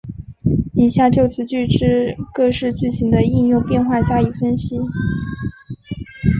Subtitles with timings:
[0.73, 4.79] 以下就此句之各式句型的应用变化加以分析。